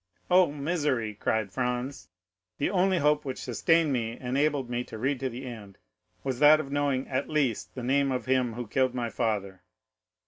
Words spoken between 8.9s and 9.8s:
my father!